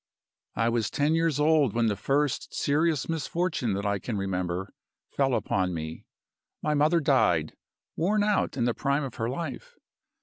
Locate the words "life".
9.29-9.75